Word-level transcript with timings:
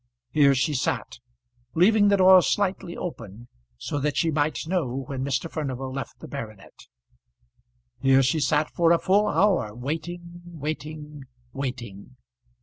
Here 0.31 0.55
she 0.55 0.73
sat, 0.73 1.19
leaving 1.75 2.07
the 2.07 2.17
door 2.17 2.41
slightly 2.41 2.97
open, 2.97 3.49
so 3.77 3.99
that 3.99 4.17
she 4.17 4.31
might 4.31 4.65
know 4.65 5.03
when 5.05 5.23
Mr. 5.23 5.47
Furnival 5.47 5.93
left 5.93 6.17
the 6.21 6.27
baronet. 6.27 6.87
Here 8.01 8.23
she 8.23 8.39
sat 8.39 8.71
for 8.71 8.91
a 8.93 8.97
full 8.97 9.27
hour, 9.27 9.75
waiting 9.75 10.41
waiting 10.43 11.25
waiting. 11.53 12.15